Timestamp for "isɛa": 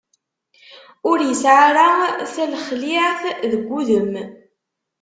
1.31-1.61